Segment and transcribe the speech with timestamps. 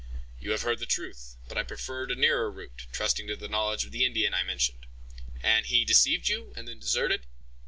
[0.39, 3.85] "You have heard the truth; but I preferred a nearer route, trusting to the knowledge
[3.85, 4.87] of the Indian I mentioned."
[5.43, 7.27] "And he deceived you, and then deserted?"